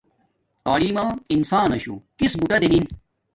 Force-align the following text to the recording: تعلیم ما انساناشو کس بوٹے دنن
تعلیم 0.65 0.93
ما 0.97 1.03
انساناشو 1.35 1.95
کس 2.19 2.31
بوٹے 2.39 2.57
دنن 2.61 2.85